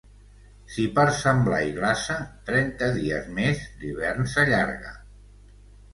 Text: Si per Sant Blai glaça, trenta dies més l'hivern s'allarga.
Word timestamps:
Si 0.75 0.85
per 0.99 1.03
Sant 1.17 1.43
Blai 1.49 1.69
glaça, 1.75 2.17
trenta 2.49 2.89
dies 2.97 3.31
més 3.41 3.63
l'hivern 3.83 4.31
s'allarga. 4.33 4.99